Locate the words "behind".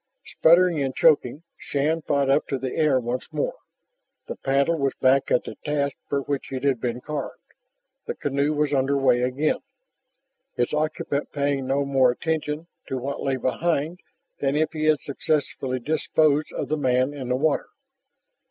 13.35-13.99